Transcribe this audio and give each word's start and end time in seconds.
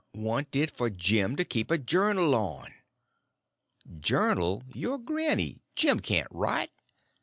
"Want 0.15 0.55
it 0.55 0.71
for 0.75 0.89
Jim 0.89 1.35
to 1.35 1.45
keep 1.45 1.69
a 1.69 1.77
journal 1.77 2.33
on." 2.33 2.73
"Journal 3.99 4.63
your 4.73 4.97
granny—Jim 4.97 5.99
can't 5.99 6.27
write." 6.31 6.71